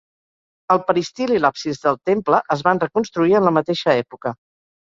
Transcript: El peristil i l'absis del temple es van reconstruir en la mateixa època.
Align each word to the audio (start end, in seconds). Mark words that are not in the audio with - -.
El 0.75 0.79
peristil 0.87 1.33
i 1.35 1.41
l'absis 1.43 1.83
del 1.85 1.99
temple 2.11 2.41
es 2.57 2.65
van 2.69 2.81
reconstruir 2.85 3.39
en 3.41 3.49
la 3.49 3.55
mateixa 3.59 3.99
època. 4.07 4.35